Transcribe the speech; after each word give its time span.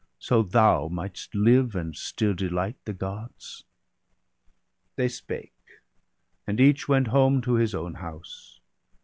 So 0.17 0.41
thou 0.41 0.87
might'st 0.87 1.35
live, 1.35 1.75
and 1.75 1.95
still 1.95 2.33
delight 2.33 2.75
the 2.85 2.93
Gods!' 2.93 3.65
They 4.95 5.07
spake; 5.07 5.53
and 6.47 6.59
each 6.59 6.87
went 6.89 7.09
home 7.09 7.39
to 7.43 7.53
his 7.53 7.75
own 7.75 7.93
house. 7.93 8.59